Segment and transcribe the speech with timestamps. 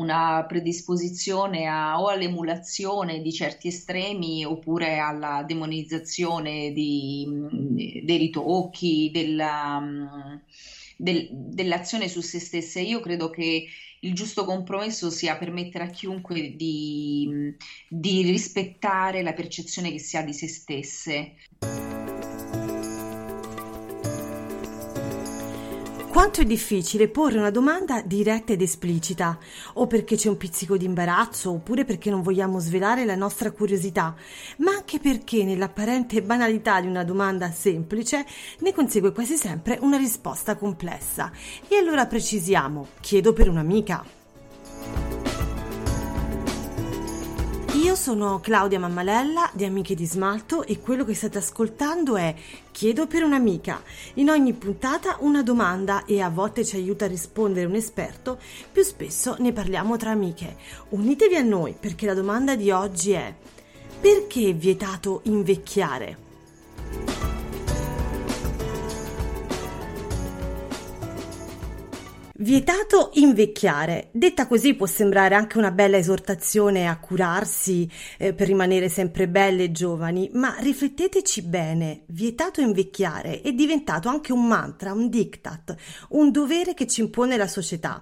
[0.00, 7.26] una predisposizione a, o all'emulazione di certi estremi oppure alla demonizzazione di,
[8.02, 9.80] dei ritocchi, della,
[10.96, 12.80] del, dell'azione su se stesse.
[12.80, 13.66] Io credo che
[14.00, 17.54] il giusto compromesso sia permettere a chiunque di,
[17.86, 21.34] di rispettare la percezione che si ha di se stesse.
[26.20, 29.38] Quanto è difficile porre una domanda diretta ed esplicita,
[29.72, 34.14] o perché c'è un pizzico di imbarazzo, oppure perché non vogliamo svelare la nostra curiosità,
[34.58, 38.26] ma anche perché nell'apparente banalità di una domanda semplice
[38.58, 41.32] ne consegue quasi sempre una risposta complessa.
[41.66, 44.19] E allora precisiamo, chiedo per un'amica.
[47.90, 52.32] Io sono Claudia Mammalella di Amiche di Smalto e quello che state ascoltando è
[52.70, 53.82] Chiedo per un'amica.
[54.14, 58.38] In ogni puntata una domanda e a volte ci aiuta a rispondere un esperto,
[58.70, 60.54] più spesso ne parliamo tra amiche.
[60.90, 63.34] Unitevi a noi perché la domanda di oggi è
[64.00, 67.39] perché è vietato invecchiare?
[72.42, 74.08] Vietato invecchiare.
[74.12, 79.64] Detta così può sembrare anche una bella esortazione a curarsi eh, per rimanere sempre belle
[79.64, 82.04] e giovani, ma rifletteteci bene.
[82.06, 85.76] Vietato invecchiare è diventato anche un mantra, un diktat,
[86.10, 88.00] un dovere che ci impone la società.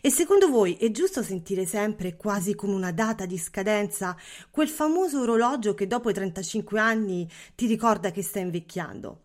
[0.00, 4.16] E secondo voi è giusto sentire sempre, quasi come una data di scadenza,
[4.50, 9.23] quel famoso orologio che dopo i 35 anni ti ricorda che stai invecchiando?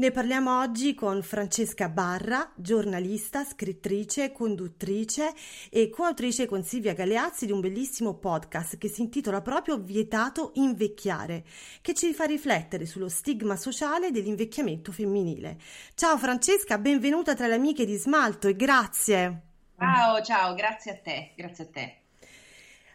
[0.00, 5.34] Ne parliamo oggi con Francesca Barra, giornalista, scrittrice, conduttrice
[5.68, 11.44] e coautrice con Silvia Galeazzi di un bellissimo podcast che si intitola proprio Vietato invecchiare,
[11.82, 15.58] che ci fa riflettere sullo stigma sociale dell'invecchiamento femminile.
[15.92, 19.42] Ciao Francesca, benvenuta tra le amiche di Smalto e grazie.
[19.76, 22.00] Ciao, ciao, grazie a te, grazie a te.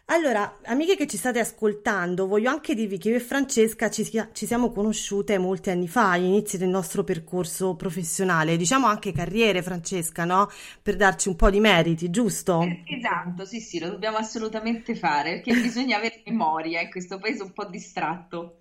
[0.08, 4.46] Allora, amiche che ci state ascoltando, voglio anche dirvi che io e Francesca ci, ci,
[4.46, 10.24] siamo conosciute molti anni fa, agli inizi del nostro percorso professionale, diciamo anche carriere, Francesca,
[10.24, 10.48] no?
[10.80, 12.62] Per darci un po' di meriti, giusto?
[12.62, 17.42] Eh, esatto, sì, sì, lo dobbiamo assolutamente fare, perché bisogna avere memoria in questo paese
[17.42, 18.58] un po' distratto.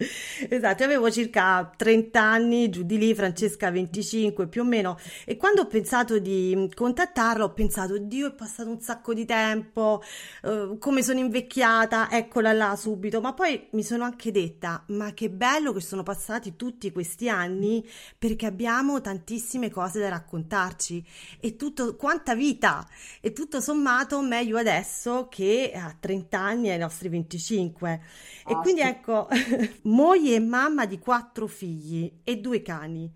[0.50, 5.38] Esatto, io avevo circa 30 anni, giù di lì, Francesca 25 più o meno, e
[5.38, 10.02] quando ho pensato di contattarla ho pensato, Dio, è passato un sacco di tempo,
[10.42, 15.14] eh, come sono invecchiata invecchiata, eccola là subito, ma poi mi sono anche detta, ma
[15.14, 17.86] che bello che sono passati tutti questi anni
[18.18, 21.06] perché abbiamo tantissime cose da raccontarci
[21.42, 22.88] e tutto, quanta vita!
[23.20, 28.02] E tutto sommato meglio adesso che a 30 anni ai nostri 25.
[28.46, 28.88] Oh, e quindi sì.
[28.88, 29.28] ecco,
[29.84, 33.12] moglie e mamma di quattro figli e due cani.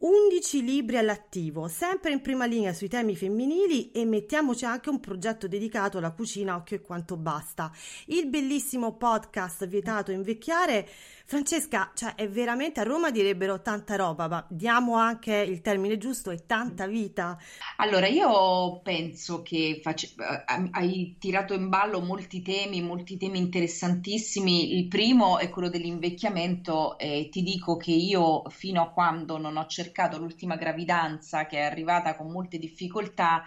[0.00, 5.48] 11 libri all'attivo, sempre in prima linea sui temi femminili e mettiamoci anche un progetto
[5.48, 7.72] dedicato alla cucina Occhio e quanto basta.
[8.06, 10.88] Il bellissimo podcast Vietato Invecchiare
[11.24, 16.30] Francesca, cioè è veramente a Roma direbbero tanta roba, ma diamo anche il termine giusto
[16.30, 17.36] e tanta vita.
[17.78, 20.14] Allora, io penso che face...
[20.16, 24.78] Eh, hai tirato in ballo molti temi, molti temi interessantissimi.
[24.78, 29.66] Il primo è quello dell'invecchiamento e ti dico che io fino a quando non ho
[29.66, 29.86] cercato
[30.18, 33.44] l'ultima gravidanza che è arrivata con molte difficoltà,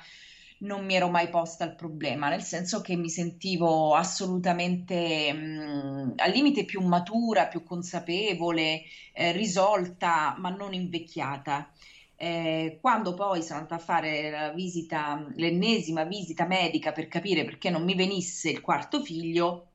[0.62, 6.32] non mi ero mai posta il problema, nel senso che mi sentivo assolutamente mh, al
[6.32, 11.72] limite più matura, più consapevole, eh, risolta, ma non invecchiata.
[12.16, 17.72] Eh, quando poi sono andata a fare la visita, l'ennesima visita medica per capire perché
[17.72, 19.71] non mi venisse il quarto figlio,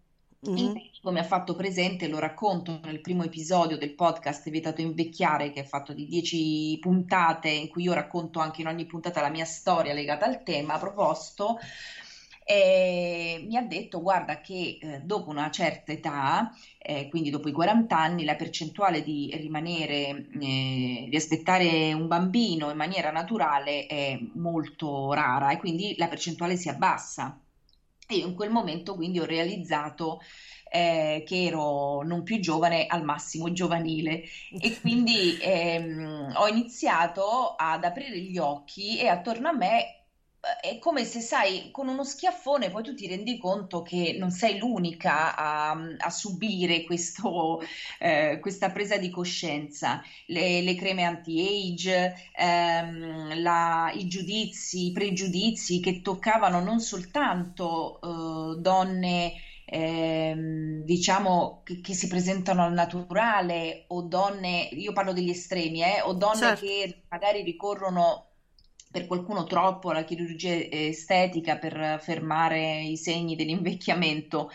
[0.51, 0.59] Mm-hmm.
[0.59, 5.51] Il medico mi ha fatto presente, lo racconto nel primo episodio del podcast Vietato Invecchiare,
[5.51, 9.31] che è fatto di dieci puntate, in cui io racconto anche in ogni puntata la
[9.31, 11.59] mia storia legata al tema proposto.
[12.49, 17.53] E mi ha detto: Guarda, che eh, dopo una certa età, eh, quindi dopo i
[17.53, 24.17] 40 anni, la percentuale di rimanere, eh, di aspettare un bambino in maniera naturale è
[24.35, 27.41] molto rara e quindi la percentuale si abbassa.
[28.09, 30.21] E io in quel momento quindi ho realizzato
[30.71, 34.23] eh, che ero non più giovane, al massimo giovanile.
[34.59, 39.96] E quindi ehm, ho iniziato ad aprire gli occhi e attorno a me
[40.61, 44.59] è come se, sai, con uno schiaffone poi tu ti rendi conto che non sei
[44.59, 47.61] l'unica a, a subire questo,
[47.99, 50.03] eh, questa presa di coscienza.
[50.27, 58.61] Le, le creme anti-age, ehm, la, i giudizi, i pregiudizi che toccavano non soltanto eh,
[58.61, 59.33] donne.
[59.69, 66.03] Ehm, diciamo che, che, si presentano al naturale o donne, io parlo degli estremi, eh,
[66.03, 66.65] o donne certo.
[66.65, 68.27] che magari ricorrono
[68.97, 74.51] per qualcuno troppo la chirurgia estetica per fermare i segni dell'invecchiamento.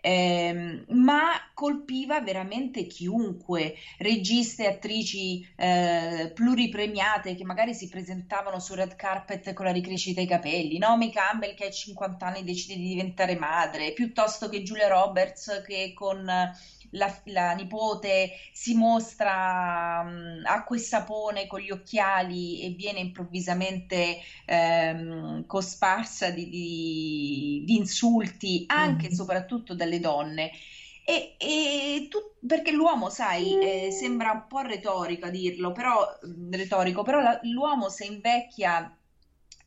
[0.00, 8.96] Eh, ma colpiva veramente chiunque, registe attrici eh, pluripremiate che magari si presentavano su red
[8.96, 13.36] carpet con la ricrescita dei capelli, Naomi Campbell che a 50 anni decide di diventare
[13.36, 16.26] madre, piuttosto che Julia Roberts che con
[16.94, 24.18] la, la nipote si mostra um, acqua e sapone con gli occhiali e viene improvvisamente
[24.46, 29.14] um, cosparsa di, di, di, insulti anche e mm.
[29.14, 30.50] soprattutto dalle donne.
[31.06, 36.02] E, e tu, perché l'uomo, sai, eh, sembra un po' retorico a dirlo, però,
[36.50, 38.96] retorico, però la, l'uomo se invecchia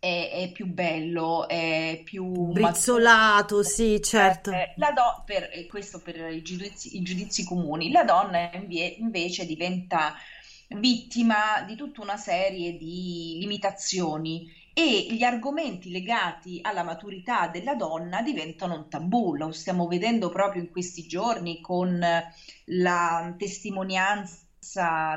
[0.08, 4.52] è, è, più bello, è più brizzolato, sì, certo.
[4.52, 7.92] Eh, la do- per, questo per i giudizi, i giudizi comuni.
[7.92, 10.16] La donna invece diventa
[10.70, 18.22] vittima di tutta una serie di limitazioni e gli argomenti legati alla maturità della donna
[18.22, 19.36] diventano un tabù.
[19.36, 22.00] Lo stiamo vedendo proprio in questi giorni con
[22.66, 24.47] la testimonianza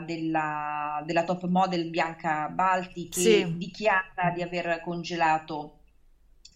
[0.05, 3.57] della, della top model Bianca Balti che sì.
[3.57, 5.81] dichiara di aver congelato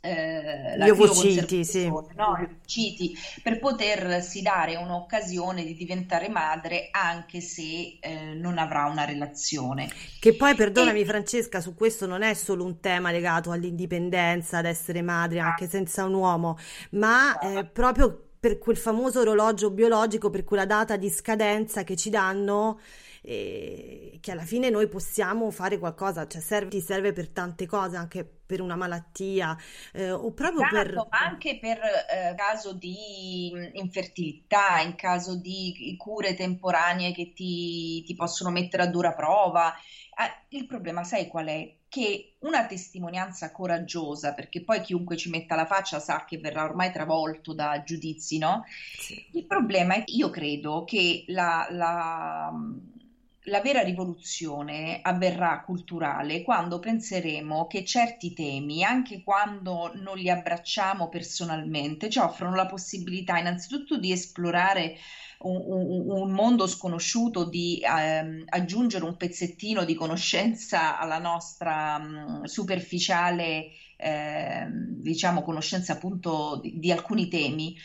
[0.05, 1.89] eh, gli ovociti, sì.
[1.89, 2.05] no?
[2.15, 9.89] ovociti, per potersi dare un'occasione di diventare madre anche se eh, non avrà una relazione.
[10.21, 11.05] Che poi, perdonami e...
[11.07, 16.05] Francesca, su questo non è solo un tema legato all'indipendenza, ad essere madre anche senza
[16.05, 16.59] un uomo,
[16.91, 22.11] ma eh, proprio per quel famoso orologio biologico, per quella data di scadenza che ci
[22.11, 22.79] danno
[23.23, 27.97] e che alla fine noi possiamo fare qualcosa, cioè serve, ti serve per tante cose,
[27.97, 29.57] anche per una malattia
[29.95, 31.07] eh, o proprio esatto, per...
[31.09, 38.51] anche per eh, caso di infertilità, in caso di cure temporanee che ti, ti possono
[38.51, 39.75] mettere a dura prova.
[40.17, 41.75] Eh, il problema, sai qual è?
[41.89, 46.93] Che una testimonianza coraggiosa, perché poi chiunque ci metta la faccia sa che verrà ormai
[46.93, 48.65] travolto da giudizi, no?
[48.99, 49.25] Sì.
[49.33, 52.53] Il problema è, io credo che la, la
[53.45, 61.09] la vera rivoluzione avverrà culturale quando penseremo che certi temi, anche quando non li abbracciamo
[61.09, 64.97] personalmente, ci offrono la possibilità innanzitutto di esplorare
[65.41, 72.39] un, un, un mondo sconosciuto, di ehm, aggiungere un pezzettino di conoscenza alla nostra mh,
[72.41, 73.67] mm, superficiale,
[73.97, 77.77] eh, diciamo, conoscenza appunto di, di alcuni temi.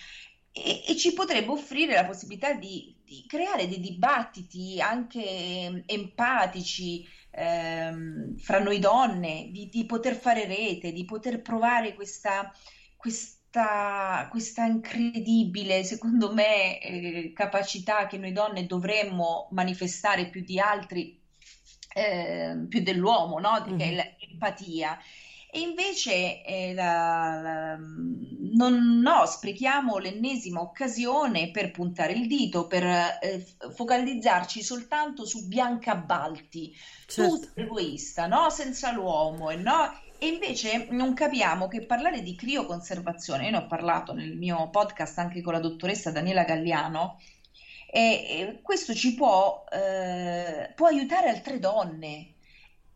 [0.51, 8.37] E, e, ci potrebbe offrire la possibilità di, di creare dei dibattiti anche empatici ehm,
[8.37, 12.53] fra noi donne, di, di, poter fare rete, di poter provare questa,
[12.95, 21.19] questa, questa incredibile, secondo me, eh, capacità che noi donne dovremmo manifestare più di altri,
[21.95, 23.63] eh, più dell'uomo, no?
[23.63, 23.99] che è mm-hmm.
[24.19, 24.99] l'empatia.
[25.51, 32.83] E invece eh, la, la, non, no, sprechiamo l'ennesima occasione per puntare il dito, per
[32.83, 33.43] eh,
[33.73, 36.71] focalizzarci soltanto su Bianca Balti,
[37.07, 37.39] certo.
[37.39, 38.51] tu egoista, no?
[38.51, 39.99] senza l'uomo, no?
[40.19, 45.17] E invece non capiamo che parlare di crioconservazione, io ne ho parlato nel mio podcast
[45.17, 47.19] anche con la dottoressa Daniela Galliano,
[47.91, 52.33] e, e questo ci può, eh, può aiutare altre donne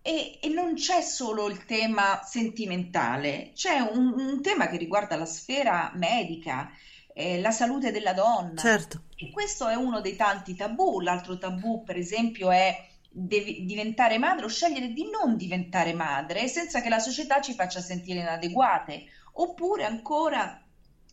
[0.06, 5.26] e, e, non c'è solo il tema sentimentale, c'è un, un tema che riguarda la
[5.26, 6.70] sfera medica,
[7.14, 8.60] eh, la salute della donna.
[8.60, 9.04] Certo.
[9.16, 11.00] E questo è uno dei tanti tabù.
[11.00, 16.82] L'altro tabù, per esempio, è devi diventare madre o scegliere di non diventare madre senza
[16.82, 19.06] che la società ci faccia sentire inadeguate.
[19.36, 20.62] Oppure ancora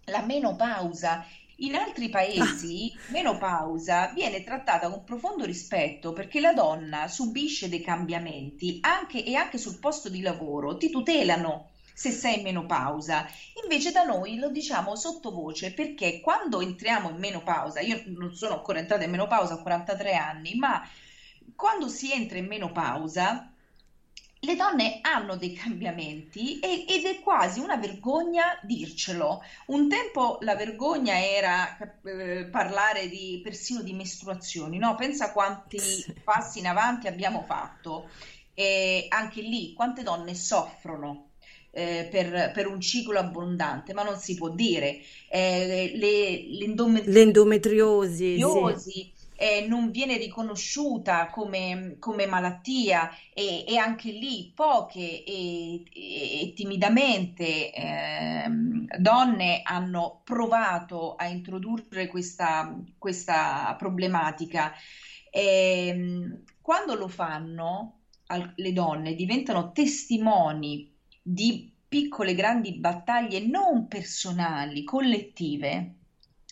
[0.07, 1.25] la menopausa
[1.61, 3.13] in altri paesi, ah.
[3.13, 9.59] menopausa viene trattata con profondo rispetto perché la donna subisce dei cambiamenti anche e anche
[9.59, 13.27] sul posto di lavoro, ti tutelano se sei in menopausa.
[13.63, 18.79] Invece da noi lo diciamo sottovoce perché quando entriamo in menopausa, io non sono ancora
[18.79, 20.83] entrata in menopausa, ho 43 anni, ma
[21.55, 23.50] quando si entra in menopausa
[24.43, 29.43] le donne hanno dei cambiamenti e, ed è quasi una vergogna dircelo.
[29.67, 34.95] Un tempo la vergogna era eh, parlare di, persino di mestruazioni, no?
[34.95, 35.79] Pensa quanti
[36.25, 38.09] passi in avanti abbiamo fatto.
[38.55, 41.33] E anche lì, quante donne soffrono
[41.71, 45.01] eh, per, per, un ciclo abbondante, ma non si può dire.
[45.29, 48.39] Eh, le, l'endometri- l'endometriosi.
[48.91, 56.53] Sì eh, non viene riconosciuta come, come malattia e, e, anche lì poche e, e
[56.55, 58.45] timidamente eh,
[58.99, 64.75] donne hanno provato a introdurre questa, questa problematica.
[65.31, 73.89] E, ehm, quando lo fanno al- le donne diventano testimoni di piccole grandi battaglie non
[73.89, 75.95] personali, collettive,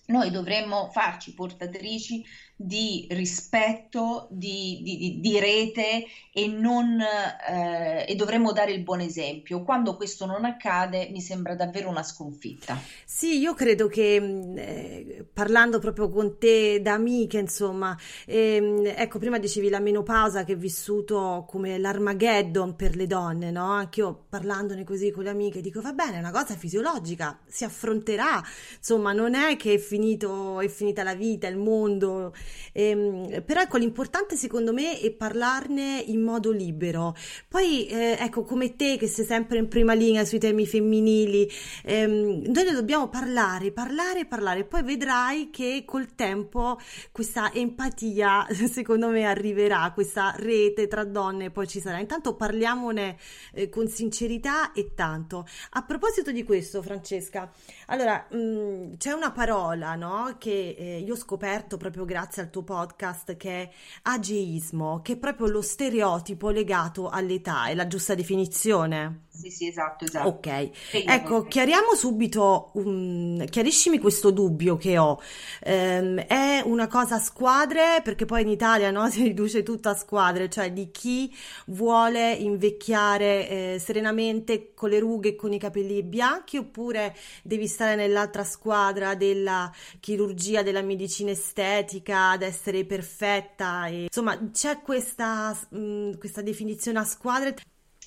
[0.08, 2.24] noi dovremmo farci portatrici
[2.60, 9.62] di rispetto, di, di, di rete e, non, eh, e dovremmo dare il buon esempio.
[9.62, 12.76] Quando questo non accade mi sembra davvero una sconfitta.
[13.04, 17.96] Sì, io credo che mm, eh, parlando proprio con te da amiche, insomma,
[18.26, 23.70] ehm, ecco, prima dicevi la menopausa che è vissuto come l'Armageddon per le donne, no?
[23.70, 27.62] Anche io parlandone così con le amiche dico va bene, è una cosa fisiologica, si
[27.62, 28.42] affronterà,
[28.76, 32.34] insomma, non è che è finito, è finita la vita, il mondo
[32.72, 37.14] Ehm, però ecco, l'importante secondo me è parlarne in modo libero.
[37.48, 41.50] Poi, eh, ecco, come te che sei sempre in prima linea sui temi femminili,
[41.84, 44.64] ehm, noi ne dobbiamo parlare, parlare, parlare.
[44.64, 46.78] Poi vedrai che col tempo
[47.12, 51.98] questa empatia, secondo me, arriverà, questa rete tra donne poi ci sarà.
[51.98, 53.16] Intanto parliamone
[53.52, 55.46] eh, con sincerità e tanto.
[55.70, 57.50] A proposito di questo, Francesca,
[57.86, 62.42] allora, mh, mm, c'è una parola, no, che eh, io ho scoperto proprio grazie grazie
[62.42, 63.70] al tuo podcast che è
[64.02, 69.26] ageismo, che è proprio lo stereotipo legato all'età, è la giusta definizione?
[69.38, 70.26] Sì, sì, esatto, esatto.
[70.26, 75.20] Ok, ecco, chiariamo subito, um, chiariscimi questo dubbio che ho.
[75.64, 79.94] Um, è una cosa a squadre, perché poi in Italia no, si riduce tutto a
[79.94, 81.32] squadre, cioè di chi
[81.66, 87.14] vuole invecchiare eh, serenamente con le rughe e con i capelli bianchi, oppure
[87.44, 93.86] devi stare nell'altra squadra della chirurgia, della medicina estetica, ad essere perfetta.
[93.86, 97.54] E, insomma, c'è questa, um, questa definizione a squadre.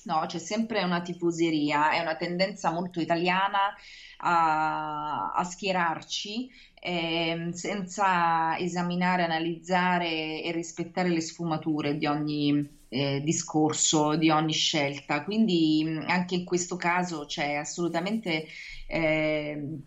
[0.04, 3.74] No, c'è sempre una tifoseria, è una tendenza molto italiana
[4.18, 14.16] a, a schierarci eh, senza esaminare, analizzare e rispettare le sfumature di ogni eh, discorso,
[14.16, 15.22] di ogni scelta.
[15.22, 18.46] Quindi anche in questo caso c'è assolutamente
[18.88, 19.78] eh,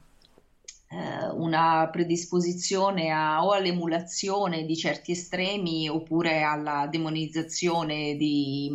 [0.95, 8.71] eh, una predisposizione a, o all'emulazione di certi estremi oppure alla demonizzazione di,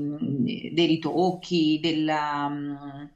[0.70, 3.08] dei ritocchi, della,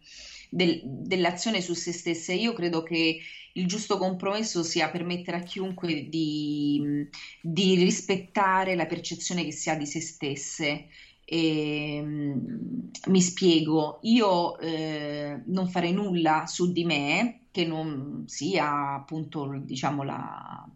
[0.48, 2.32] del, dell'azione su se stesse.
[2.32, 3.18] Io credo che
[3.52, 7.06] il giusto compromesso sia permettere a chiunque di,
[7.42, 10.86] di rispettare la percezione che si ha di se stesse.
[11.26, 19.48] E, mi spiego, io eh, non farei nulla su di me che non sia appunto,
[19.62, 20.68] diciamo, la,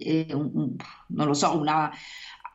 [0.00, 0.74] eh, un,
[1.06, 1.88] non lo so, una,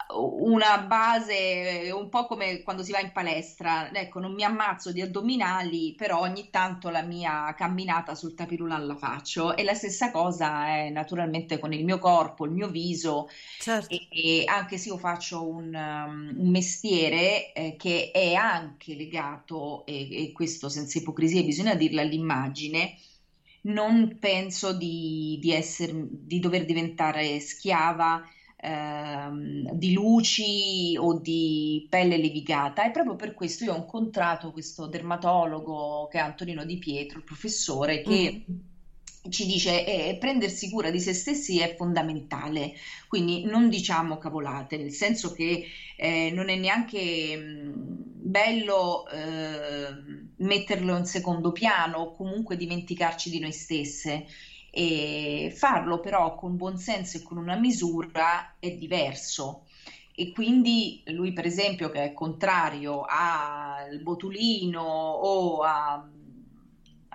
[0.09, 5.01] una base un po' come quando si va in palestra, ecco, non mi ammazzo di
[5.01, 9.55] addominali, però ogni tanto la mia camminata sul tapirulan la faccio.
[9.55, 13.29] E la stessa cosa è naturalmente con il mio corpo, il mio viso.
[13.59, 13.93] Certo.
[13.93, 19.85] e, e, anche se io faccio un, um, un mestiere eh, che è anche legato,
[19.85, 22.95] e, e questo senza ipocrisia bisogna dirlo, all'immagine,
[23.61, 28.23] non penso di, di, essere, di dover diventare schiava
[28.65, 32.85] ehm, di luci o di pelle levigata.
[32.85, 37.23] E proprio per questo io ho incontrato questo dermatologo che è Antonino Di Pietro, il
[37.23, 38.43] professore, che...
[38.51, 38.73] Mm
[39.29, 42.71] ci dice che eh, prendersi cura di se stessi è fondamentale,
[43.07, 45.63] quindi non diciamo cavolate, nel senso che
[45.95, 47.73] eh, non è neanche mh,
[48.25, 49.93] bello eh,
[50.37, 54.25] metterlo in secondo piano o comunque dimenticarci di noi stesse.
[54.77, 59.67] E farlo però con buon senso e con una misura è diverso.
[60.13, 66.09] E quindi lui, per esempio, che è contrario al botulino o a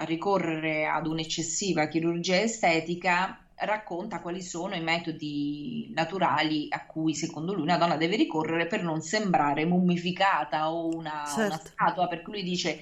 [0.01, 7.53] a ricorrere ad un'eccessiva chirurgia estetica, racconta quali sono i metodi naturali a cui secondo
[7.53, 11.53] lui una donna deve ricorrere per non sembrare mummificata o una, certo.
[11.53, 12.81] una statua, per cui lui dice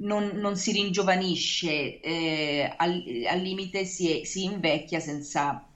[0.00, 5.66] non, non si ringiovanisce, eh, al, al, limite si, si invecchia senza,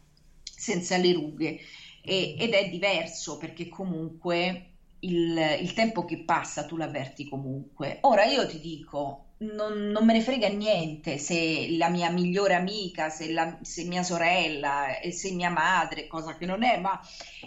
[0.43, 1.59] senza le rughe
[2.02, 4.66] e, ed è diverso perché comunque
[5.00, 7.99] il, il tempo che passa tu l'avverti comunque.
[8.02, 13.11] Ora io ti dico, non, non, me ne frega niente se la mia migliore amica,
[13.11, 16.99] se, la, se mia sorella se mia madre, cosa che non è, ma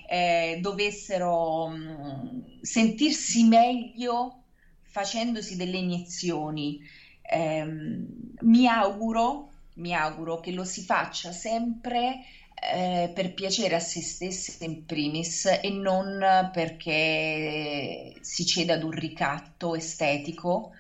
[0.08, 4.44] eh, dovessero mh, mm, sentirsi meglio
[4.88, 6.80] facendosi delle iniezioni.
[7.22, 12.24] Eh, mi auguro, mi auguro che lo si faccia sempre
[12.60, 18.92] eh, per piacere a se stesse in primis e non perché si ceda ad un
[18.92, 20.72] ricatto estetico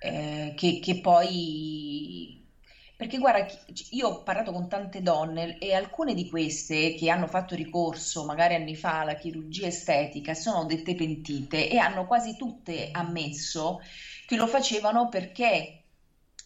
[0.00, 2.41] eh, che, che, poi
[3.02, 3.44] Perché guarda,
[3.88, 8.54] io ho parlato con tante donne e alcune di queste che hanno fatto ricorso magari
[8.54, 13.78] anni fa alla chirurgia estetica sono dette pentite e hanno quasi tutte ammesso
[14.24, 15.72] che lo facevano perché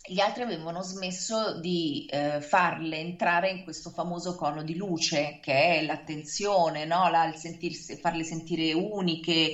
[0.08, 5.52] gli altri avevano smesso di eh, farle entrare in questo famoso cono di luce che
[5.52, 7.08] è l'attenzione, no?
[7.10, 9.52] La, il sentirsi, farle sentire uniche,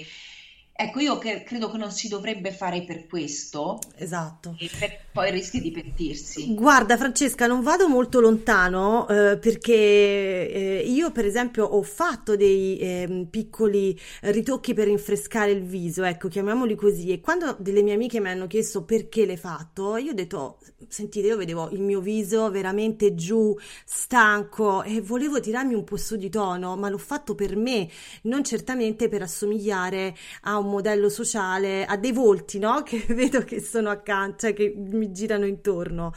[0.75, 4.55] Ecco, io che- credo che non si dovrebbe fare per questo, Esatto.
[4.59, 6.55] e per- poi rischi di pentirsi.
[6.55, 12.79] Guarda, Francesca, non vado molto lontano eh, perché eh, io, per esempio, ho fatto dei
[12.81, 17.11] ehm, piccoli ritocchi per rinfrescare il viso, ecco, chiamiamoli così.
[17.12, 21.26] E quando delle mie amiche mi hanno chiesto perché l'hai fatto, io ho detto: Sentite,
[21.29, 26.29] io vedevo il mio viso veramente giù, stanco e volevo tirarmi un po' su di
[26.29, 27.88] tono, ma l'ho fatto per me,
[28.23, 32.83] non certamente per assomigliare a un modello sociale, a dei volti, no?
[32.85, 36.12] Che vedo che sono accanto, cioè che mi girano intorno.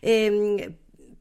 [0.00, 0.76] Ehm,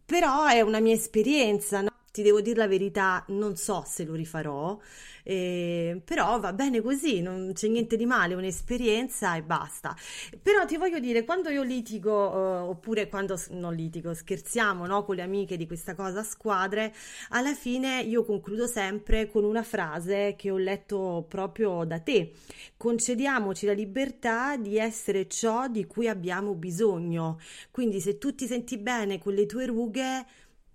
[0.05, 1.86] però è una mia esperienza?
[2.17, 4.75] Ti devo dire la verità, non so se lo rifarò,
[5.21, 9.95] eh, però va bene così, non c'è niente di male, un'esperienza e basta.
[10.41, 15.13] Però ti voglio dire, quando io litigo, eh, oppure quando non litigo, scherziamo, no, con
[15.13, 16.91] le amiche di questa cosa a squadre,
[17.29, 22.31] alla fine io concludo sempre con una frase che ho letto proprio da te.
[22.77, 27.37] Concediamoci la libertà di essere ciò di cui abbiamo bisogno.
[27.69, 30.25] Quindi se tu ti senti bene con le tue rughe,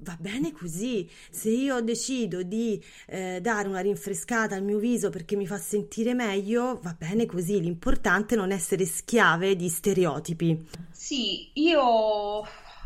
[0.02, 1.08] va bene così.
[1.30, 6.14] Se io decido di eh, dare una rinfrescata al mio viso perché mi fa sentire
[6.14, 7.60] meglio, va bene così.
[7.60, 10.66] L'importante è non essere schiave di stereotipi.
[10.90, 12.42] Sì, io,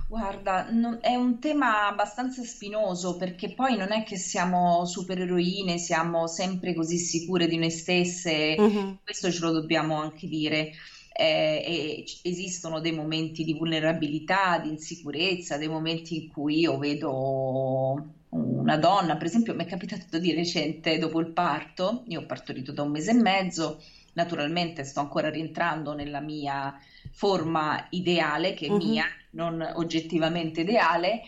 [0.09, 6.27] guarda, non- è un tema abbastanza spinoso perché poi non è che siamo supereroine, siamo
[6.27, 10.73] sempre così sicure di noi stesse, Mhm, questo ce lo dobbiamo anche dire.
[11.19, 17.95] Eh, esistono dei momenti di vulnerabilità, di insicurezza, dei momenti in cui io vedo
[18.29, 22.73] una donna, per esempio, mi è capitato di recente dopo il parto, io ho partorito
[22.73, 23.81] da un mese e mezzo,
[24.15, 26.75] naturalmente sto ancora rientrando nella mia
[27.13, 31.21] forma ideale, che è mhm, mia, non oggettivamente ideale,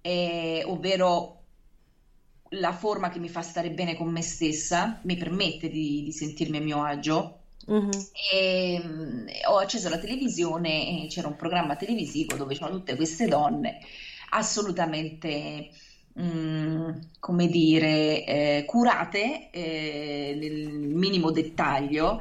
[0.00, 1.42] eh, ovvero
[2.50, 6.56] la forma che mi fa stare bene con me stessa, mi permette di, di sentirmi
[6.58, 7.37] a mio agio.
[7.66, 7.90] Mhm.
[8.32, 13.26] E, mm, ho acceso la televisione e c'era un programma televisivo dove c'erano tutte queste
[13.26, 13.80] donne
[14.30, 15.70] assolutamente,
[16.20, 22.20] mm, come dire, eh, curate eh, nel minimo dettaglio.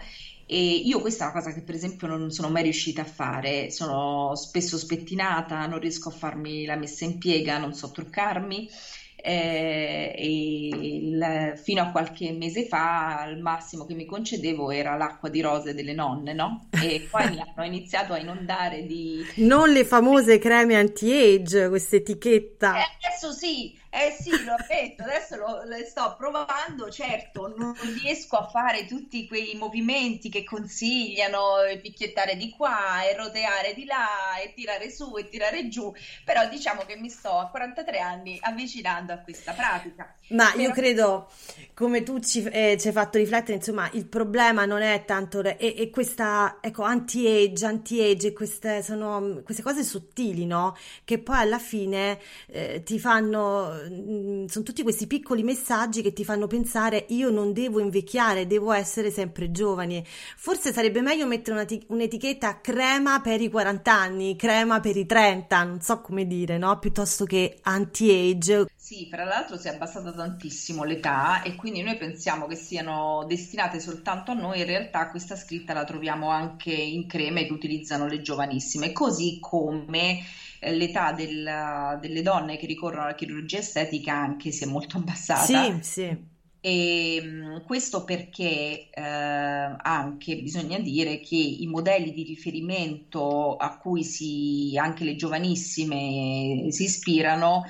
[0.49, 3.69] E io questa è una cosa che per esempio non sono mai riuscita a fare,
[3.69, 8.69] sono spesso spettinata, non riesco a farmi la messa in piega, non so truccarmi.
[9.17, 10.67] Eh, e
[11.07, 15.73] il- fino a qualche mese fa il massimo che mi concedevo era l'acqua di rose
[15.73, 16.73] delle nonne, no?
[16.77, 21.99] E poi mi hanno iniziato a inondare di Non le famose creme anti-age, questa Eh,
[22.01, 22.87] etichetta.
[23.03, 28.47] adesso sì, eh sì, lo ammetto, adesso lo, le sto provando, certo, non riesco a
[28.47, 34.53] fare tutti quei movimenti che consigliano, eh, picchiettare di qua e roteare di là e
[34.53, 35.91] tirare su e tirare giù,
[36.23, 40.13] però diciamo che mi sto a 43 anni avvicinando a questa pratica.
[40.29, 41.29] Ma io Però credo,
[41.73, 45.55] come tu ci, eh, ci hai fatto riflettere, insomma, il problema non è tanto, e,
[45.57, 50.75] e questa, ecco, anti-age, anti-age, queste sono queste cose sottili, no?
[51.05, 56.47] Che poi alla fine eh, ti fanno, sono tutti questi piccoli messaggi che ti fanno
[56.47, 60.03] pensare, io non devo invecchiare, devo essere sempre giovane.
[60.05, 65.63] Forse sarebbe meglio mettere ti- un'etichetta crema per i 40 anni, crema per i 30,
[65.63, 66.77] non so come dire, no?
[66.79, 68.67] Piuttosto che anti-age.
[68.75, 73.81] Sì, fra l'altro si è abbassata tantissimo l'età e quindi noi pensiamo che siano destinate
[73.81, 78.21] soltanto a noi, in realtà questa scritta la troviamo anche in creme che utilizzano le
[78.21, 80.21] giovanissime, così come
[80.61, 85.79] l'età del- delle donne che ricorrono alla chirurgia estetica anche si è molto abbassata.
[85.79, 86.35] Sì, sì.
[86.59, 94.03] E mh, questo perché eh, anche bisogna dire che i modelli di riferimento a cui
[94.03, 97.63] si, anche le giovanissime si ispirano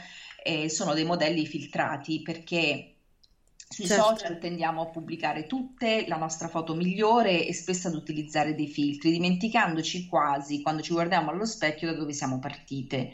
[0.44, 2.97] eh, sono dei modelli filtrati perché
[3.70, 3.88] sui Certo.
[3.88, 9.12] social tendiamo a pubblicare tutte la nostra foto migliore e spesso ad utilizzare dei filtri,
[9.12, 13.10] dimenticandoci quasi quando ci guardiamo allo specchio da dove siamo partite.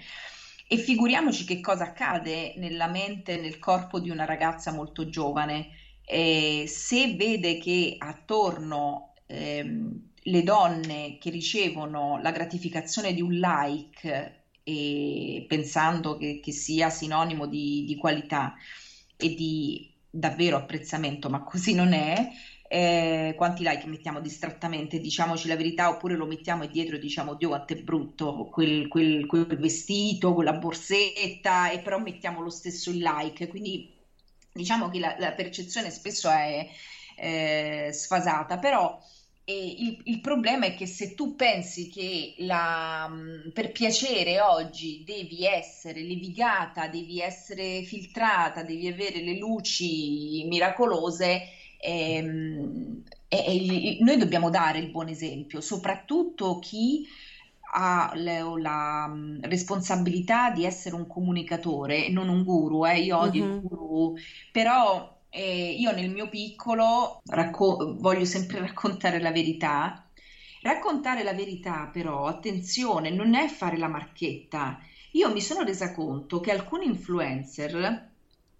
[0.67, 5.67] E figuriamoci che cosa accade nella mente e nel corpo di una ragazza molto giovane.
[6.01, 9.91] Eh, se vede che attorno ehm,
[10.25, 17.45] le donne che ricevono la gratificazione di un like e pensando che, che sia sinonimo
[17.47, 18.51] di, di qualità
[19.15, 22.29] e di davvero apprezzamento, ma così non è,
[22.67, 27.49] eh, quanti like mettiamo distrattamente, diciamoci la verità, oppure lo mettiamo e dietro diciamo Dio
[27.49, 32.97] quanto è brutto quel, quel, quel vestito, quella borsetta, e però mettiamo lo stesso il
[32.99, 33.47] like.
[33.47, 33.91] Quindi
[34.51, 36.69] diciamo che la, la percezione spesso è
[37.17, 43.49] eh, sfasata, però e il, il, problema è che se tu pensi che la, mm,
[43.49, 51.41] per piacere oggi devi essere levigata, devi essere filtrata, devi avere le luci miracolose,
[51.77, 57.05] ehm, e, e, noi dobbiamo dare il buon esempio, soprattutto chi
[57.75, 63.43] ha le, la mm, responsabilità di essere un comunicatore, non un guru, eh, io odio
[63.43, 63.55] mm-hmm.
[63.55, 64.15] il guru,
[64.51, 70.07] però e io nel mio piccolo racco- voglio sempre raccontare la verità.
[70.61, 74.79] Raccontare la verità, però, attenzione, non è fare la marchetta.
[75.13, 78.11] Io mi sono resa conto che alcuni influencer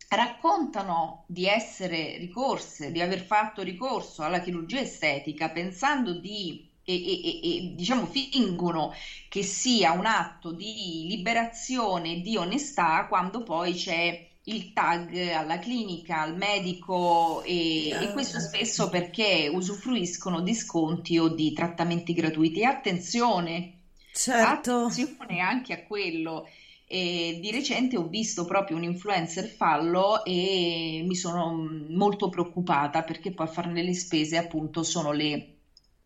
[0.09, 7.39] raccontano di essere ricorse, di aver fatto ricorso alla chirurgia estetica pensando di e, e,
[7.43, 8.93] e, diciamo fingono
[9.29, 16.21] che sia un atto di liberazione, di onestà, quando poi c'è il tag alla clinica,
[16.21, 22.65] al medico e, e, questo spesso perché usufruiscono di sconti o di trattamenti gratuiti.
[22.65, 23.77] Attenzione,
[24.13, 24.85] certo.
[24.85, 26.47] attenzione anche a quello.
[26.85, 31.55] E di recente ho visto proprio un influencer fallo e mi sono
[31.89, 35.52] molto preoccupata perché poi a farne le spese appunto sono le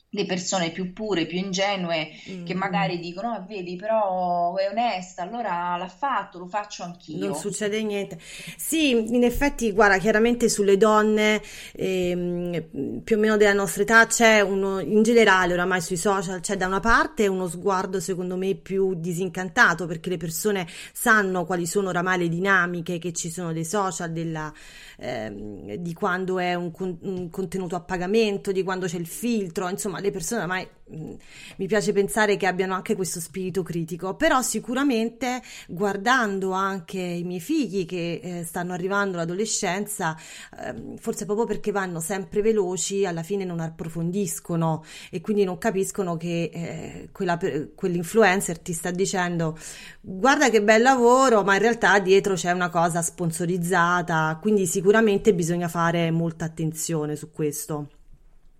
[0.09, 2.45] le persone più pure, più ingenue, mm.
[2.45, 7.27] che magari dicono, ah, vedi, però è onesta, allora l'ha fatto, lo faccio anch'io.
[7.27, 8.17] Non succede niente.
[8.55, 11.41] Sì, in effetti, guarda, chiaramente sulle donne
[11.73, 16.55] ehm, più o meno della nostra età c'è uno, in generale oramai sui social, c'è
[16.55, 21.89] da una parte uno sguardo secondo me più disincantato perché le persone sanno quali sono
[21.89, 24.51] oramai le dinamiche che ci sono dei social, della,
[24.97, 29.96] ehm, di quando è un, un contenuto a pagamento, di quando c'è il filtro, insomma
[29.99, 31.13] le persone ormai mm,
[31.57, 37.39] mi piace pensare che abbiano anche questo spirito critico, però sicuramente guardando anche i miei
[37.39, 40.17] figli che eh, stanno arrivando all'adolescenza,
[40.59, 46.17] eh, forse proprio perché vanno sempre veloci, alla fine non approfondiscono e quindi non capiscono
[46.17, 47.37] che eh, quella,
[47.75, 49.57] quell'influencer ti sta dicendo
[50.01, 55.67] guarda che bel lavoro, ma in realtà dietro c'è una cosa sponsorizzata, quindi sicuramente bisogna
[55.67, 57.89] fare molta attenzione su questo.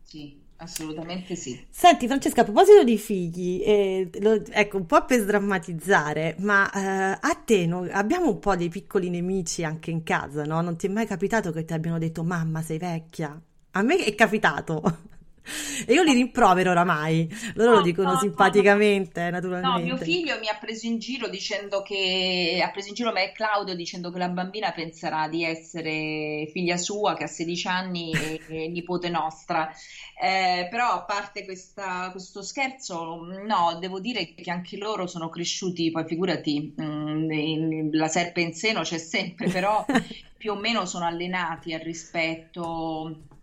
[0.03, 0.36] Sì.
[0.59, 1.67] Assolutamente sì.
[1.69, 7.19] Senti Francesca, a proposito di figli, eh, lo, ecco, un po' per sdrammatizzare, ma eh,
[7.21, 10.61] a te no, abbiamo un po' dei piccoli nemici anche in casa, no?
[10.61, 13.39] Non ti è mai capitato che ti abbiano detto mamma sei vecchia?
[13.71, 14.81] A me è capitato.
[15.85, 19.79] E io li rimprovero oramai, loro no, lo dicono no, simpaticamente, no, naturalmente.
[19.79, 23.29] No, mio figlio mi ha preso in giro dicendo che, ha preso in giro me
[23.29, 28.11] e Claudio dicendo che la bambina penserà di essere figlia sua che ha 16 anni
[28.11, 29.71] e, e nipote nostra.
[30.19, 35.91] Eh, però a parte questa, questo scherzo, no, devo dire che anche loro sono cresciuti,
[35.91, 39.85] poi figurati, mh, mm, la serpe in seno c'è sempre, però
[40.37, 43.36] più o meno sono allenati al rispetto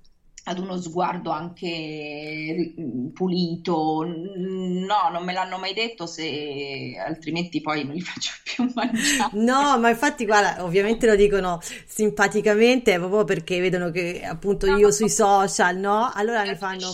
[0.47, 2.75] ad uno sguardo anche
[3.15, 4.05] pulito.
[4.05, 9.31] No, non me l'hanno mai detto, se altrimenti poi non li faccio più mangiare.
[9.33, 14.91] No, ma infatti, guarda, ovviamente lo dicono simpaticamente proprio perché vedono che appunto no, io
[14.91, 16.11] sui social, no?
[16.13, 16.89] Allora mi fanno.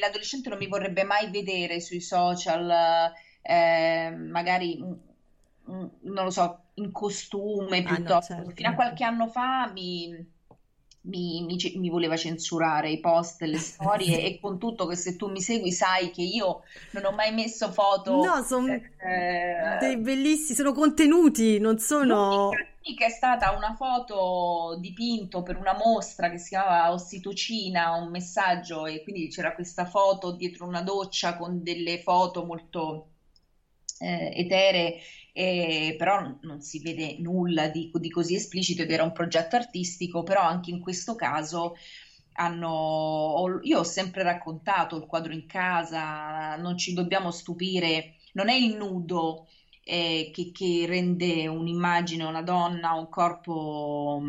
[0.00, 3.10] L'adolescente non mi vorrebbe mai vedere sui social,
[3.40, 4.78] eh, magari
[5.66, 8.32] non lo so, in costume piuttosto.
[8.32, 8.50] Ah, no, certo.
[8.54, 10.34] Fino a qualche anno fa mi
[11.06, 15.28] mi, mi, mi, voleva censurare i post, le storie e con tutto che se tu
[15.30, 18.22] mi segui sai che io non ho mai messo foto.
[18.22, 22.50] No, sono eh, dei bellissimi, sono contenuti, non sono...
[22.50, 28.86] L'unica è stata una foto dipinto per una mostra che si chiamava Ossitocina, un messaggio
[28.86, 33.08] e quindi c'era questa foto dietro una doccia con delle foto molto
[33.98, 35.00] eh, eteree
[35.38, 40.22] eh, però non si vede nulla di, di, così esplicito ed era un progetto artistico,
[40.22, 41.76] però anche in questo caso
[42.38, 48.54] hanno, io ho sempre raccontato il quadro in casa, non ci dobbiamo stupire, non è
[48.54, 49.48] il nudo
[49.84, 54.22] eh, che, che, rende un'immagine, una donna, un corpo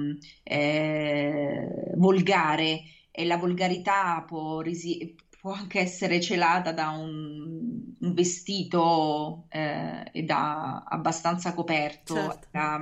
[0.44, 5.16] eh, volgare e la volgarità può, risi-
[5.48, 12.16] può anche essere celata da un, un vestito eh, e da abbastanza coperto.
[12.16, 12.48] Certo.
[12.52, 12.82] Da,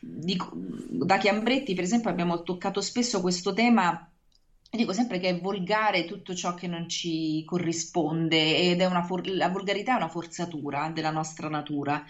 [0.00, 0.36] di,
[0.90, 4.10] da Chiambretti, per esempio, abbiamo toccato spesso questo tema.
[4.70, 9.28] Dico sempre che è volgare tutto ciò che non ci corrisponde ed è una for-
[9.28, 12.04] la volgarità è una forzatura della nostra natura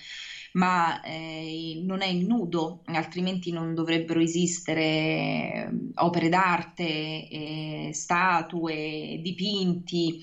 [0.58, 6.84] ma eh, non è il nudo, altrimenti non dovrebbero esistere eh, opere d'arte,
[7.28, 10.20] eh, statue, dipinti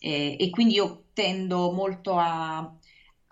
[0.00, 2.74] eh, e quindi io tendo molto a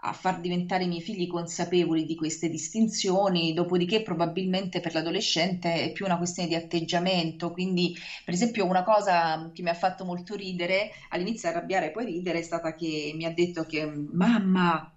[0.01, 5.93] a far diventare i miei figli consapevoli di queste distinzioni, dopodiché probabilmente per l'adolescente è
[5.93, 10.37] più una questione di atteggiamento, quindi per esempio una cosa che mi ha fatto molto
[10.37, 14.89] ridere, all'inizio arrabbiare e poi ridere, è stata che mi ha detto che mamma,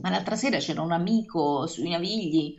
[0.00, 2.56] ma l'altra sera c'era un amico sui Navigli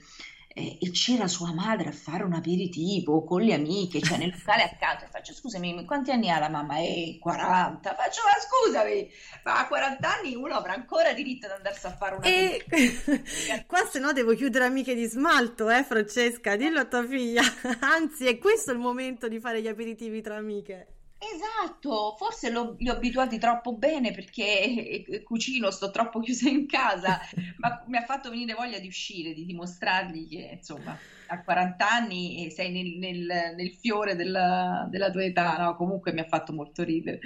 [0.56, 4.63] eh, e c'era sua madre a fare un aperitivo con le amiche, cioè nel locale
[4.63, 5.06] accanto.
[5.10, 6.78] Faccio, scusami, quanti anni ha la mamma?
[6.78, 7.96] Eh, 40.
[7.96, 9.10] Faccio, ma scusami,
[9.43, 13.13] ma a 40 anni uno avrà ancora diritto ad andarsi a fare un aperitivo.
[13.13, 13.65] E...
[13.65, 17.41] Qua se no devo chiudere amiche di smalto, eh Francesca, dillo a tua figlia.
[17.82, 20.88] Anzi, è questo il momento di fare gli aperitivi tra amiche.
[21.26, 26.50] Esatto, forse l'ho- li ho abituati troppo bene perché eh, eh, cucino, sto troppo chiusa
[26.50, 27.20] in casa,
[27.58, 32.50] ma mi ha fatto venire voglia di uscire, di dimostrargli che insomma a 40 anni
[32.52, 35.76] sei nel, nel- nel fiore della, della tua età, no?
[35.76, 37.20] Comunque mi ha fatto molto ridere.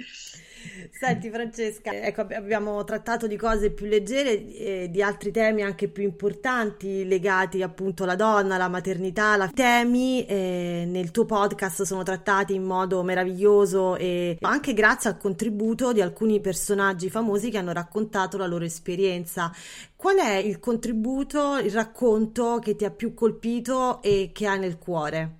[0.90, 6.02] Senti Francesca, ecco, abbiamo trattato di cose più leggere e di altri temi anche più
[6.02, 9.36] importanti legati appunto alla donna, alla maternità.
[9.44, 15.18] I temi eh, nel tuo podcast sono trattati in modo meraviglioso e anche grazie al
[15.18, 19.52] contributo di alcuni personaggi famosi che hanno raccontato la loro esperienza.
[19.94, 24.78] Qual è il contributo, il racconto che ti ha più colpito e che hai nel
[24.78, 25.37] cuore?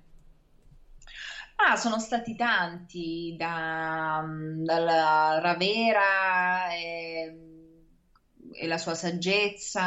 [1.61, 7.33] Ah, sono stati tanti, da, mm, dalla Ravera e,
[8.53, 9.79] e la sua saggezza,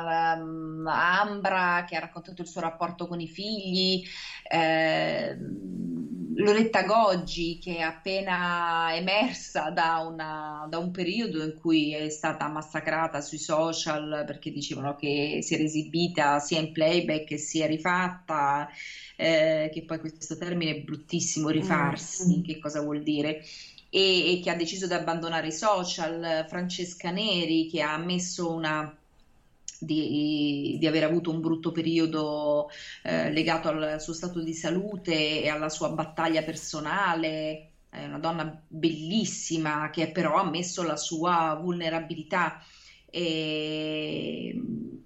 [0.00, 4.00] la- mm, Ambra che ha raccontato il suo rapporto con i figli,
[4.42, 5.36] eh,
[6.36, 12.48] Loretta Goggi che è appena emersa da, una- da un periodo in cui è stata
[12.48, 17.66] massacrata sui social perché dicevano che si era esibita sia in playback che si è
[17.66, 18.66] rifatta
[19.20, 22.42] eh, che poi questo termine è bruttissimo, rifarsi, Mm.
[22.42, 23.42] che cosa vuol dire?
[23.90, 28.96] E, e che ha deciso di abbandonare i social, Francesca Neri che ha ammesso una,
[29.78, 32.68] di, di aver avuto un brutto periodo
[33.02, 37.66] eh, legato al suo stato di salute e alla sua battaglia personale.
[37.88, 42.62] È una donna bellissima che però ha ammesso la sua vulnerabilità
[43.10, 44.54] e,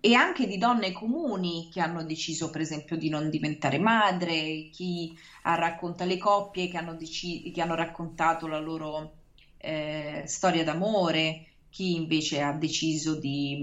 [0.00, 5.10] e anche di donne comuni che hanno deciso, per esempio, di non diventare madre, chi
[5.42, 9.12] ha raccontato le coppie che hanno, deci- che hanno raccontato la loro
[9.58, 11.40] eh, storia d'amore,
[11.70, 13.56] chi invece ha deciso di,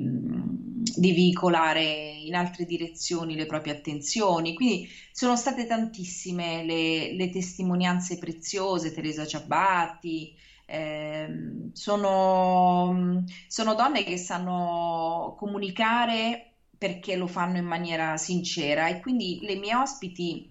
[0.94, 4.54] di veicolare in altre direzioni le proprie attenzioni.
[4.54, 10.32] Quindi sono state tantissime le, le testimonianze preziose, Teresa Ciabatti.
[10.72, 19.40] Ehm, sono, sono donne che sanno comunicare perché lo fanno in maniera sincera e quindi
[19.42, 20.50] le mie ospiti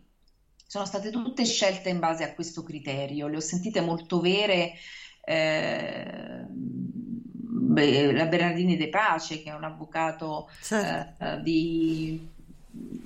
[0.67, 4.73] sono state tutte scelte in base a questo criterio, le ho sentite molto vere.
[5.23, 6.45] eh,
[8.13, 11.25] la Bernardini De Pace, che è un avvocato Certo.
[11.25, 12.29] eh, eh, di-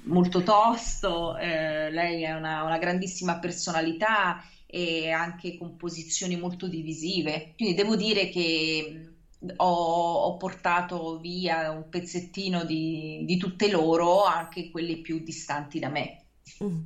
[0.04, 4.36] molto tosto, eh, lei è una, una grandissima personalità
[4.74, 7.52] e anche con posizioni molto divisive.
[7.56, 9.08] Quindi devo dire che
[9.56, 15.88] ho, ho portato via un pezzettino di, di tutte loro, anche quelli più distanti da
[15.90, 16.24] me.
[16.64, 16.78] Mm.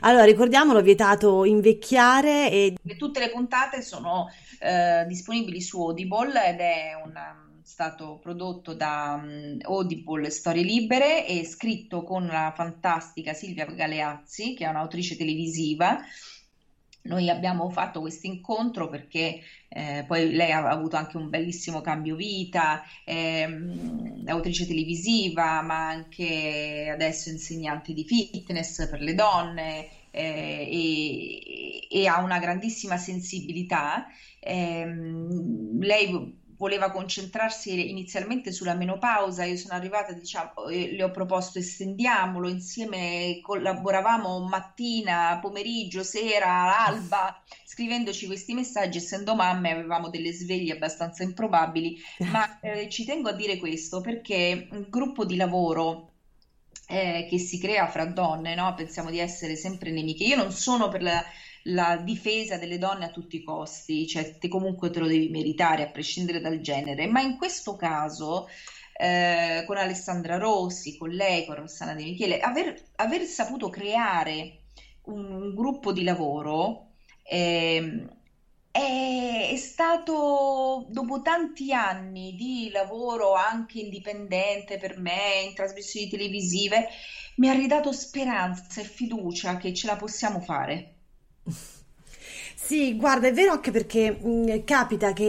[0.00, 4.26] Allora, ricordiamolo, vietato invecchiare e tutte le puntate sono
[4.60, 11.26] eh, disponibili su Audible ed è un, um, stato prodotto da um, Audible Storie Libere
[11.26, 15.98] e scritto con la fantastica Silvia Galeazzi, che è un'autrice televisiva.
[17.06, 19.38] Noi abbiamo fatto questo incontro perché
[19.68, 26.88] eh, poi lei ha avuto anche un bellissimo cambio vita, ehm, autrice televisiva, ma anche
[26.92, 34.04] adesso insegnante di fitness per le donne eh, e, e ha una grandissima sensibilità.
[34.40, 36.08] Ehm, lei
[36.56, 43.38] voleva concentrarsi inizialmente sulla menopausa, io sono arrivata, diciamo, e le ho proposto estendiamolo, insieme
[43.42, 51.96] collaboravamo mattina, pomeriggio, sera, alba, scrivendoci questi messaggi, essendo mamme avevamo delle sveglie abbastanza improbabili,
[52.30, 56.10] ma eh, ci tengo a dire questo perché un gruppo di lavoro
[56.88, 58.72] eh, che si crea fra donne, no?
[58.74, 60.24] Pensiamo di essere sempre nemiche.
[60.24, 61.24] Io non sono per la,
[61.68, 65.82] la difesa delle donne a tutti i costi, cioè te comunque te lo devi meritare
[65.82, 68.44] a prescindere dal genere, ma in questo caso
[68.98, 74.50] eh, con Alessandra Rossi, con lei, con Rossana De Michele, aver, aver saputo creare
[75.02, 76.78] un, un gruppo di lavoro
[77.22, 78.04] ehm,
[78.70, 86.84] è, è stato dopo tanti anni di lavoro anche indipendente per me in trasmissioni televisive,
[87.36, 90.86] mi ha ridato speranza e fiducia che ce la possiamo fare.
[92.54, 95.24] Sì, guarda, è vero anche perché mh, capita che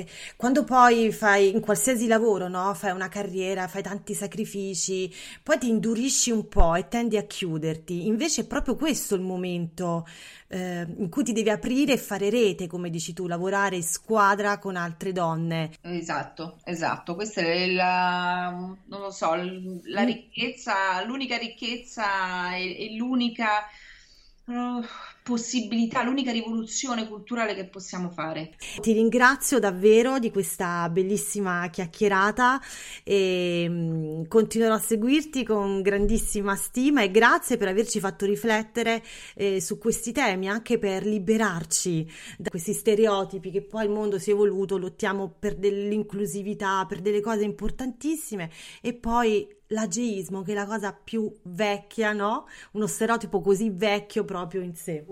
[0.00, 2.72] eh, quando poi fai in qualsiasi lavoro, no?
[2.74, 5.10] Fai una carriera, fai tanti sacrifici,
[5.42, 8.06] poi ti indurisci un po' e tendi a chiuderti.
[8.06, 10.06] Invece è proprio questo il momento
[10.48, 14.58] eh, in cui ti devi aprire e fare rete, come dici tu, lavorare in squadra
[14.58, 15.70] con altre donne.
[15.86, 17.14] Esatto, esatto.
[17.14, 20.04] Questa è la, non lo so, la Mm.
[20.04, 23.66] ricchezza, l'unica ricchezza e, e l'unica
[24.46, 24.82] uh,
[25.24, 28.56] possibilità, l'unica rivoluzione culturale che possiamo fare.
[28.78, 32.60] Ti ringrazio davvero di questa bellissima chiacchierata
[33.02, 39.02] e mm, continuerò a seguirti con grandissima stima e grazie per averci fatto riflettere
[39.34, 42.06] eh, su questi temi, anche per liberarci
[42.36, 47.22] da questi stereotipi che poi il mondo si è evoluto, lottiamo per dell'inclusività, per delle
[47.22, 48.50] cose importantissime
[48.82, 52.46] e poi l'ageismo, che è la cosa più vecchia, no?
[52.72, 55.04] Uno stereotipo così vecchio proprio in sé.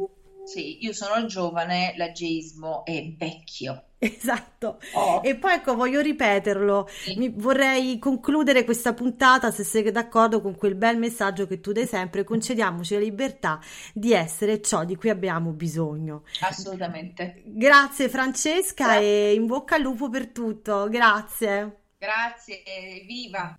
[0.44, 3.84] Sì, io sono giovane, l'ageismo è vecchio.
[3.98, 4.80] Esatto.
[4.92, 10.40] Oh, E poi ecco, voglio ripeterlo, sì, mi vorrei concludere questa puntata, se sei d'accordo
[10.40, 13.60] con quel bel messaggio che tu dai sempre, concediamoci la libertà
[13.94, 16.24] di essere ciò di cui abbiamo bisogno.
[16.40, 17.42] assolutamente.
[17.44, 20.88] Grazie Francesca Grazie, e in bocca al lupo per tutto.
[20.88, 21.76] Grazie.
[21.98, 22.62] grazie,
[23.06, 23.56] viva!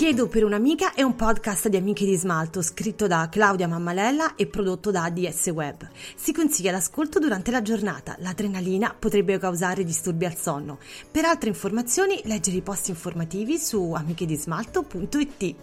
[0.00, 4.46] Chiedo per un'amica è un podcast di Amiche di Smalto scritto da Claudia Mammalella e
[4.46, 5.86] prodotto da ADS Web.
[6.14, 10.78] Si consiglia l'ascolto durante la giornata, l'adrenalina potrebbe causare disturbi al sonno.
[11.10, 15.54] Per altre informazioni leggere i post informativi su amichedismalto.it.